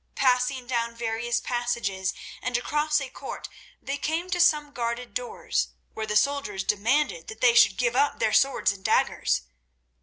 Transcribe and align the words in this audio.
Passing 0.15 0.65
down 0.65 0.95
various 0.95 1.39
passages 1.39 2.11
and 2.41 2.57
across 2.57 2.99
a 2.99 3.07
court 3.07 3.47
they 3.79 3.97
came 3.97 4.31
to 4.31 4.39
some 4.39 4.71
guarded 4.71 5.13
doors, 5.13 5.67
where 5.93 6.07
the 6.07 6.15
soldiers 6.15 6.63
demanded 6.63 7.27
that 7.27 7.39
they 7.39 7.53
should 7.53 7.77
give 7.77 7.95
up 7.95 8.17
their 8.17 8.33
swords 8.33 8.71
and 8.71 8.83
daggers. 8.83 9.41